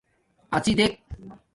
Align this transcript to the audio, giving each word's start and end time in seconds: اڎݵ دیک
اڎݵ 0.55 0.73
دیک 0.77 0.93